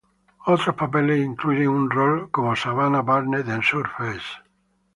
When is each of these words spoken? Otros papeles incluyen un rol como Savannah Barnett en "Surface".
Otros 0.47 0.75
papeles 0.75 1.23
incluyen 1.23 1.67
un 1.67 1.87
rol 1.91 2.31
como 2.31 2.55
Savannah 2.55 3.03
Barnett 3.03 3.47
en 3.47 3.61
"Surface". 3.61 4.23